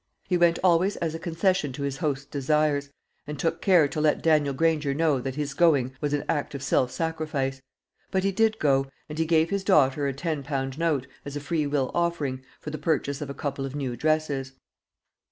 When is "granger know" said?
4.55-5.21